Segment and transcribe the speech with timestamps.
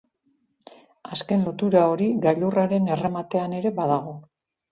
[1.15, 4.17] Azken lotura hori gailurraren errematean ere badago.